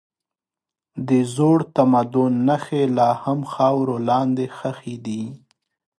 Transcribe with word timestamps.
د 1.07 1.09
زوړ 1.33 1.57
تمدن 1.75 2.33
نښې 2.47 2.83
لا 2.97 3.09
هم 3.23 3.39
خاورو 3.53 3.95
لاندې 4.09 4.45
ښخي 4.57 4.95
دي. 5.05 5.23